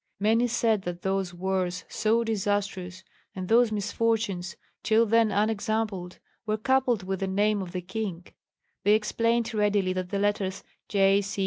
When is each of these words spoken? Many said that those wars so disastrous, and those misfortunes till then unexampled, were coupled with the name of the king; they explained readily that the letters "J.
Many 0.19 0.47
said 0.47 0.81
that 0.81 1.03
those 1.03 1.31
wars 1.31 1.85
so 1.87 2.23
disastrous, 2.23 3.03
and 3.35 3.47
those 3.47 3.71
misfortunes 3.71 4.55
till 4.81 5.05
then 5.05 5.29
unexampled, 5.31 6.17
were 6.47 6.57
coupled 6.57 7.03
with 7.03 7.19
the 7.19 7.27
name 7.27 7.61
of 7.61 7.71
the 7.71 7.81
king; 7.83 8.25
they 8.83 8.95
explained 8.95 9.53
readily 9.53 9.93
that 9.93 10.09
the 10.09 10.17
letters 10.17 10.63
"J. 10.89 11.21